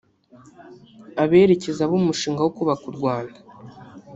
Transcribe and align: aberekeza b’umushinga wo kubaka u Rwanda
aberekeza 1.23 1.83
b’umushinga 1.89 2.41
wo 2.45 2.51
kubaka 2.57 2.83
u 2.91 2.93
Rwanda 2.97 3.37